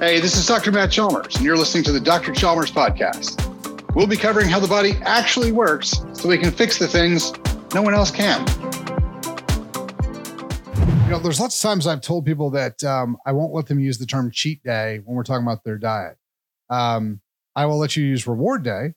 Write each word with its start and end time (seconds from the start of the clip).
Hey, 0.00 0.18
this 0.18 0.34
is 0.34 0.46
Dr. 0.46 0.72
Matt 0.72 0.90
Chalmers, 0.90 1.36
and 1.36 1.44
you're 1.44 1.58
listening 1.58 1.84
to 1.84 1.92
the 1.92 2.00
Dr. 2.00 2.32
Chalmers 2.32 2.72
podcast. 2.72 3.94
We'll 3.94 4.06
be 4.06 4.16
covering 4.16 4.48
how 4.48 4.58
the 4.58 4.66
body 4.66 4.92
actually 5.02 5.52
works 5.52 6.02
so 6.14 6.26
we 6.26 6.38
can 6.38 6.50
fix 6.50 6.78
the 6.78 6.88
things 6.88 7.34
no 7.74 7.82
one 7.82 7.92
else 7.92 8.10
can. 8.10 8.40
You 11.04 11.10
know, 11.10 11.18
there's 11.18 11.38
lots 11.38 11.62
of 11.62 11.68
times 11.68 11.86
I've 11.86 12.00
told 12.00 12.24
people 12.24 12.48
that 12.48 12.82
um, 12.82 13.18
I 13.26 13.32
won't 13.32 13.52
let 13.52 13.66
them 13.66 13.78
use 13.78 13.98
the 13.98 14.06
term 14.06 14.30
cheat 14.30 14.64
day 14.64 15.02
when 15.04 15.14
we're 15.14 15.22
talking 15.22 15.44
about 15.44 15.64
their 15.64 15.76
diet. 15.76 16.16
Um, 16.70 17.20
I 17.54 17.66
will 17.66 17.76
let 17.76 17.94
you 17.94 18.02
use 18.02 18.26
reward 18.26 18.62
day 18.62 18.94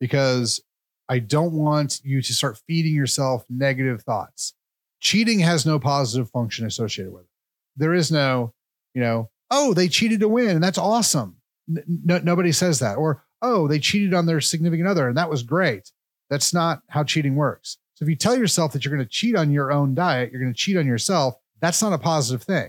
because 0.00 0.62
I 1.06 1.18
don't 1.18 1.52
want 1.52 2.00
you 2.02 2.22
to 2.22 2.32
start 2.32 2.58
feeding 2.66 2.94
yourself 2.94 3.44
negative 3.50 4.04
thoughts. 4.04 4.54
Cheating 5.00 5.40
has 5.40 5.66
no 5.66 5.78
positive 5.78 6.30
function 6.30 6.64
associated 6.64 7.12
with 7.12 7.24
it. 7.24 7.30
There 7.76 7.92
is 7.92 8.10
no, 8.10 8.54
you 8.94 9.02
know, 9.02 9.28
oh, 9.50 9.74
they 9.74 9.88
cheated 9.88 10.20
to 10.20 10.28
win, 10.28 10.50
and 10.50 10.62
that's 10.62 10.78
awesome. 10.78 11.36
No, 11.68 12.18
nobody 12.18 12.52
says 12.52 12.78
that. 12.80 12.96
Or, 12.96 13.24
oh, 13.42 13.68
they 13.68 13.78
cheated 13.78 14.14
on 14.14 14.26
their 14.26 14.40
significant 14.40 14.88
other, 14.88 15.08
and 15.08 15.16
that 15.16 15.30
was 15.30 15.42
great. 15.42 15.90
That's 16.30 16.52
not 16.52 16.82
how 16.88 17.04
cheating 17.04 17.36
works. 17.36 17.78
So 17.94 18.04
if 18.04 18.08
you 18.08 18.16
tell 18.16 18.36
yourself 18.36 18.72
that 18.72 18.84
you're 18.84 18.94
going 18.94 19.06
to 19.06 19.10
cheat 19.10 19.36
on 19.36 19.50
your 19.50 19.72
own 19.72 19.94
diet, 19.94 20.30
you're 20.30 20.40
going 20.40 20.52
to 20.52 20.58
cheat 20.58 20.76
on 20.76 20.86
yourself, 20.86 21.34
that's 21.60 21.82
not 21.82 21.92
a 21.92 21.98
positive 21.98 22.42
thing. 22.42 22.68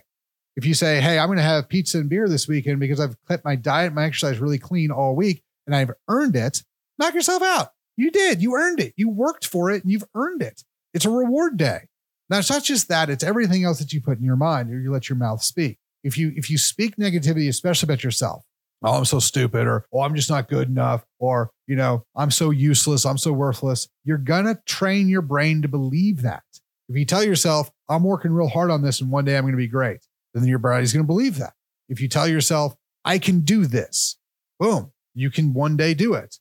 If 0.56 0.66
you 0.66 0.74
say, 0.74 1.02
hey, 1.02 1.20
I'm 1.20 1.28
going 1.28 1.38
to 1.38 1.44
have 1.44 1.70
pizza 1.70 2.00
and 2.00 2.10
beer 2.10 2.28
this 2.28 2.48
weekend 2.48 2.80
because 2.80 3.00
I've 3.00 3.16
kept 3.28 3.46
my 3.46 3.56
diet, 3.56 3.94
my 3.94 4.06
exercise 4.06 4.40
really 4.40 4.58
clean 4.58 4.90
all 4.90 5.16
week, 5.16 5.44
and 5.66 5.76
I've 5.76 5.92
earned 6.08 6.36
it, 6.36 6.64
knock 6.98 7.14
yourself 7.14 7.44
out. 7.44 7.74
You 7.96 8.10
did. 8.10 8.42
You 8.42 8.56
earned 8.56 8.80
it. 8.80 8.94
You 8.96 9.10
worked 9.10 9.46
for 9.46 9.70
it 9.70 9.84
and 9.84 9.92
you've 9.92 10.06
earned 10.16 10.42
it. 10.42 10.64
It's 10.94 11.06
a 11.06 11.10
reward 11.10 11.58
day. 11.58 11.90
Now 12.30 12.40
it's 12.40 12.50
not 12.50 12.64
just 12.64 12.88
that, 12.90 13.10
it's 13.10 13.24
everything 13.24 13.64
else 13.64 13.80
that 13.80 13.94
you 13.94 14.02
put 14.02 14.18
in 14.18 14.24
your 14.24 14.36
mind 14.36 14.72
or 14.72 14.80
you 14.80 14.92
let 14.92 15.10
your 15.10 15.18
mouth 15.18 15.42
speak 15.42 15.80
if 16.08 16.18
you 16.18 16.32
if 16.36 16.50
you 16.50 16.58
speak 16.58 16.96
negativity, 16.96 17.50
especially 17.50 17.88
about 17.88 18.04
yourself, 18.04 18.44
oh, 18.82 18.94
I'm 18.94 19.06
so 19.06 19.20
stupid, 19.20 19.68
or 19.68 19.86
oh, 19.92 20.02
I'm 20.02 20.16
just 20.16 20.30
not 20.30 20.48
good 20.48 20.70
enough, 20.70 21.06
or 21.20 21.52
you 21.68 21.76
know, 21.76 22.06
I'm 22.16 22.32
so 22.32 22.50
useless, 22.50 23.06
I'm 23.06 23.18
so 23.18 23.34
worthless, 23.34 23.90
you're 24.06 24.18
gonna 24.18 24.58
train 24.66 25.10
your 25.10 25.22
brain 25.22 25.62
to 25.62 25.68
believe 25.68 26.22
that. 26.22 26.44
If 26.88 26.96
you 26.96 27.04
tell 27.04 27.24
yourself, 27.24 27.70
I'm 27.90 28.04
working 28.04 28.32
real 28.32 28.48
hard 28.48 28.72
on 28.72 28.82
this 28.82 29.02
and 29.02 29.12
one 29.12 29.26
day 29.26 29.38
I'm 29.38 29.44
gonna 29.44 29.58
be 29.58 29.68
great, 29.68 30.00
then 30.34 30.46
your 30.46 30.60
body's 30.60 30.94
gonna 30.94 31.04
believe 31.04 31.38
that. 31.40 31.54
If 31.90 32.00
you 32.00 32.08
tell 32.08 32.28
yourself, 32.28 32.76
I 33.04 33.20
can 33.20 33.42
do 33.42 33.66
this, 33.66 34.18
boom, 34.60 34.94
you 35.14 35.30
can 35.30 35.54
one 35.54 35.76
day 35.76 35.94
do 35.94 36.14
it. 36.14 36.38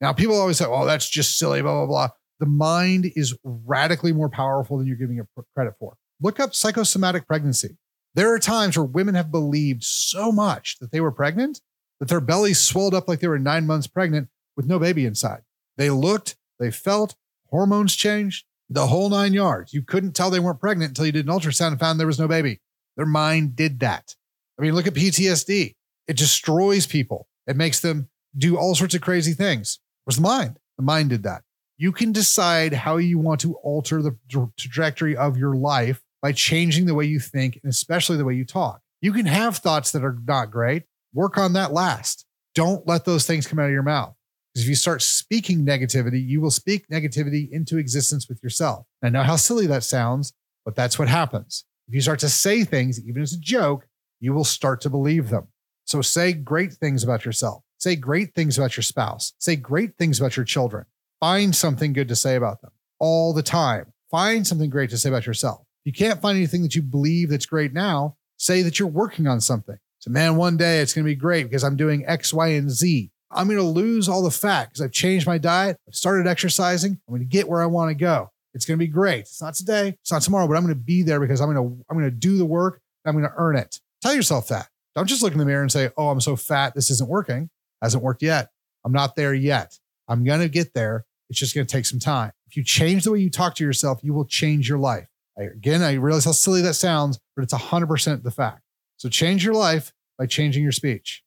Now, 0.00 0.14
people 0.14 0.40
always 0.40 0.56
say, 0.56 0.64
oh, 0.66 0.86
that's 0.86 1.10
just 1.10 1.38
silly, 1.38 1.60
blah, 1.60 1.84
blah, 1.84 1.86
blah. 1.86 2.08
The 2.38 2.46
mind 2.46 3.12
is 3.16 3.36
radically 3.44 4.14
more 4.14 4.30
powerful 4.30 4.78
than 4.78 4.86
you're 4.86 4.96
giving 4.96 5.18
it 5.18 5.26
credit 5.54 5.74
for. 5.78 5.94
Look 6.22 6.40
up 6.40 6.54
psychosomatic 6.54 7.26
pregnancy. 7.26 7.76
There 8.14 8.32
are 8.34 8.38
times 8.38 8.76
where 8.76 8.84
women 8.84 9.14
have 9.14 9.30
believed 9.30 9.84
so 9.84 10.32
much 10.32 10.78
that 10.80 10.90
they 10.90 11.00
were 11.00 11.12
pregnant 11.12 11.60
that 12.00 12.08
their 12.08 12.20
bellies 12.20 12.60
swelled 12.60 12.94
up 12.94 13.08
like 13.08 13.20
they 13.20 13.28
were 13.28 13.38
nine 13.38 13.66
months 13.66 13.86
pregnant 13.86 14.28
with 14.56 14.66
no 14.66 14.78
baby 14.78 15.06
inside. 15.06 15.42
They 15.76 15.90
looked, 15.90 16.36
they 16.58 16.70
felt, 16.70 17.14
hormones 17.50 17.94
changed, 17.94 18.46
the 18.68 18.88
whole 18.88 19.08
nine 19.10 19.32
yards. 19.32 19.72
You 19.72 19.82
couldn't 19.82 20.12
tell 20.12 20.30
they 20.30 20.40
weren't 20.40 20.60
pregnant 20.60 20.90
until 20.90 21.06
you 21.06 21.12
did 21.12 21.26
an 21.26 21.32
ultrasound 21.32 21.68
and 21.68 21.80
found 21.80 22.00
there 22.00 22.06
was 22.06 22.18
no 22.18 22.28
baby. 22.28 22.60
Their 22.96 23.06
mind 23.06 23.54
did 23.54 23.80
that. 23.80 24.14
I 24.58 24.62
mean, 24.62 24.74
look 24.74 24.86
at 24.86 24.94
PTSD. 24.94 25.74
It 26.06 26.16
destroys 26.16 26.86
people. 26.86 27.28
It 27.46 27.56
makes 27.56 27.80
them 27.80 28.08
do 28.36 28.56
all 28.56 28.74
sorts 28.74 28.94
of 28.94 29.00
crazy 29.00 29.32
things. 29.32 29.78
Where's 30.04 30.16
the 30.16 30.22
mind? 30.22 30.58
The 30.76 30.84
mind 30.84 31.10
did 31.10 31.22
that. 31.24 31.42
You 31.78 31.92
can 31.92 32.12
decide 32.12 32.72
how 32.72 32.98
you 32.98 33.18
want 33.18 33.40
to 33.40 33.54
alter 33.56 34.02
the 34.02 34.16
trajectory 34.58 35.16
of 35.16 35.36
your 35.36 35.56
life 35.56 36.02
by 36.22 36.32
changing 36.32 36.86
the 36.86 36.94
way 36.94 37.04
you 37.04 37.18
think 37.18 37.58
and 37.62 37.70
especially 37.70 38.16
the 38.16 38.24
way 38.24 38.34
you 38.34 38.44
talk. 38.44 38.80
You 39.00 39.12
can 39.12 39.26
have 39.26 39.56
thoughts 39.56 39.92
that 39.92 40.04
are 40.04 40.18
not 40.26 40.50
great. 40.50 40.84
Work 41.14 41.38
on 41.38 41.54
that 41.54 41.72
last. 41.72 42.26
Don't 42.54 42.86
let 42.86 43.04
those 43.04 43.26
things 43.26 43.46
come 43.46 43.58
out 43.58 43.66
of 43.66 43.72
your 43.72 43.82
mouth. 43.82 44.14
Because 44.52 44.64
if 44.64 44.68
you 44.68 44.74
start 44.74 45.00
speaking 45.00 45.64
negativity, 45.64 46.26
you 46.26 46.40
will 46.40 46.50
speak 46.50 46.88
negativity 46.88 47.48
into 47.50 47.78
existence 47.78 48.28
with 48.28 48.42
yourself. 48.42 48.84
I 49.02 49.08
know 49.08 49.22
how 49.22 49.36
silly 49.36 49.66
that 49.68 49.84
sounds, 49.84 50.32
but 50.64 50.74
that's 50.74 50.98
what 50.98 51.08
happens. 51.08 51.64
If 51.88 51.94
you 51.94 52.00
start 52.00 52.18
to 52.20 52.28
say 52.28 52.64
things, 52.64 53.00
even 53.06 53.22
as 53.22 53.32
a 53.32 53.40
joke, 53.40 53.86
you 54.18 54.32
will 54.32 54.44
start 54.44 54.80
to 54.82 54.90
believe 54.90 55.30
them. 55.30 55.48
So 55.84 56.02
say 56.02 56.32
great 56.32 56.72
things 56.72 57.02
about 57.02 57.24
yourself. 57.24 57.62
Say 57.78 57.96
great 57.96 58.34
things 58.34 58.58
about 58.58 58.76
your 58.76 58.82
spouse. 58.82 59.32
Say 59.38 59.56
great 59.56 59.96
things 59.96 60.20
about 60.20 60.36
your 60.36 60.44
children. 60.44 60.84
Find 61.20 61.54
something 61.54 61.92
good 61.92 62.08
to 62.08 62.16
say 62.16 62.36
about 62.36 62.60
them 62.60 62.72
all 62.98 63.32
the 63.32 63.42
time. 63.42 63.92
Find 64.10 64.46
something 64.46 64.68
great 64.68 64.90
to 64.90 64.98
say 64.98 65.08
about 65.08 65.26
yourself 65.26 65.64
you 65.84 65.92
can't 65.92 66.20
find 66.20 66.36
anything 66.36 66.62
that 66.62 66.74
you 66.74 66.82
believe 66.82 67.30
that's 67.30 67.46
great 67.46 67.72
now, 67.72 68.16
say 68.36 68.62
that 68.62 68.78
you're 68.78 68.88
working 68.88 69.26
on 69.26 69.40
something. 69.40 69.78
So, 69.98 70.10
man, 70.10 70.36
one 70.36 70.56
day 70.56 70.80
it's 70.80 70.94
going 70.94 71.04
to 71.04 71.10
be 71.10 71.14
great 71.14 71.44
because 71.44 71.62
I'm 71.62 71.76
doing 71.76 72.04
X, 72.06 72.32
Y, 72.32 72.48
and 72.48 72.70
Z. 72.70 73.10
I'm 73.30 73.46
going 73.46 73.58
to 73.58 73.64
lose 73.64 74.08
all 74.08 74.22
the 74.22 74.30
fat 74.30 74.68
because 74.68 74.80
I've 74.80 74.92
changed 74.92 75.26
my 75.26 75.38
diet. 75.38 75.76
I've 75.86 75.94
started 75.94 76.26
exercising. 76.26 76.92
I'm 76.92 77.14
going 77.14 77.20
to 77.20 77.26
get 77.26 77.48
where 77.48 77.62
I 77.62 77.66
want 77.66 77.90
to 77.90 77.94
go. 77.94 78.30
It's 78.54 78.64
going 78.64 78.78
to 78.78 78.84
be 78.84 78.90
great. 78.90 79.20
It's 79.20 79.40
not 79.40 79.54
today. 79.54 79.88
It's 80.00 80.10
not 80.10 80.22
tomorrow, 80.22 80.48
but 80.48 80.56
I'm 80.56 80.64
going 80.64 80.74
to 80.74 80.80
be 80.80 81.02
there 81.02 81.20
because 81.20 81.40
I'm 81.40 81.52
going 81.52 81.68
to, 81.68 81.84
I'm 81.88 81.96
going 81.96 82.10
to 82.10 82.16
do 82.16 82.38
the 82.38 82.44
work. 82.44 82.80
I'm 83.06 83.12
going 83.12 83.24
to 83.24 83.34
earn 83.36 83.56
it. 83.56 83.78
Tell 84.02 84.14
yourself 84.14 84.48
that. 84.48 84.68
Don't 84.96 85.06
just 85.06 85.22
look 85.22 85.32
in 85.32 85.38
the 85.38 85.44
mirror 85.44 85.62
and 85.62 85.70
say, 85.70 85.90
Oh, 85.96 86.08
I'm 86.08 86.20
so 86.20 86.34
fat. 86.34 86.74
This 86.74 86.90
isn't 86.90 87.08
working. 87.08 87.48
Hasn't 87.80 88.02
worked 88.02 88.22
yet. 88.22 88.48
I'm 88.84 88.92
not 88.92 89.16
there 89.16 89.34
yet. 89.34 89.78
I'm 90.08 90.24
going 90.24 90.40
to 90.40 90.48
get 90.48 90.74
there. 90.74 91.04
It's 91.28 91.38
just 91.38 91.54
going 91.54 91.66
to 91.66 91.70
take 91.72 91.86
some 91.86 92.00
time. 92.00 92.32
If 92.48 92.56
you 92.56 92.64
change 92.64 93.04
the 93.04 93.12
way 93.12 93.20
you 93.20 93.30
talk 93.30 93.54
to 93.56 93.64
yourself, 93.64 94.00
you 94.02 94.12
will 94.12 94.24
change 94.24 94.68
your 94.68 94.78
life. 94.78 95.06
I, 95.38 95.44
again, 95.44 95.82
I 95.82 95.94
realize 95.94 96.24
how 96.24 96.32
silly 96.32 96.62
that 96.62 96.74
sounds, 96.74 97.18
but 97.36 97.42
it's 97.42 97.54
100% 97.54 98.22
the 98.22 98.30
fact. 98.30 98.62
So 98.96 99.08
change 99.08 99.44
your 99.44 99.54
life 99.54 99.92
by 100.18 100.26
changing 100.26 100.62
your 100.62 100.72
speech. 100.72 101.22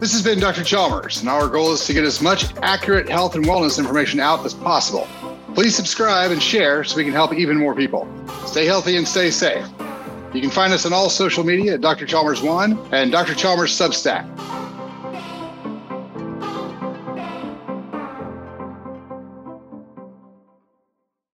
This 0.00 0.12
has 0.12 0.22
been 0.22 0.40
Dr. 0.40 0.64
Chalmers, 0.64 1.20
and 1.20 1.28
our 1.28 1.46
goal 1.46 1.72
is 1.72 1.84
to 1.84 1.92
get 1.92 2.04
as 2.04 2.22
much 2.22 2.54
accurate 2.62 3.06
health 3.06 3.34
and 3.34 3.44
wellness 3.44 3.78
information 3.78 4.18
out 4.18 4.44
as 4.46 4.54
possible. 4.54 5.06
Please 5.54 5.76
subscribe 5.76 6.30
and 6.30 6.42
share 6.42 6.84
so 6.84 6.96
we 6.96 7.04
can 7.04 7.12
help 7.12 7.34
even 7.34 7.58
more 7.58 7.74
people. 7.74 8.08
Stay 8.46 8.64
healthy 8.64 8.96
and 8.96 9.06
stay 9.06 9.30
safe. 9.30 9.66
You 10.32 10.40
can 10.40 10.48
find 10.48 10.72
us 10.72 10.86
on 10.86 10.94
all 10.94 11.10
social 11.10 11.44
media 11.44 11.74
at 11.74 11.82
Dr. 11.82 12.06
Chalmers 12.06 12.40
One 12.40 12.78
and 12.92 13.12
Dr. 13.12 13.34
Chalmers 13.34 13.78
Substack. 13.78 14.24